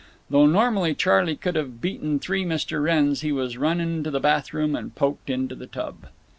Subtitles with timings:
[0.31, 2.81] Though normally Charley could have beaten three Mr.
[2.81, 6.07] Wrenns, he was run into the bath room and poked into the tub.